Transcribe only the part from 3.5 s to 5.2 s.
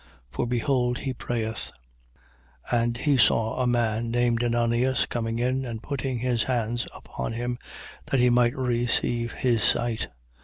a man named Ananias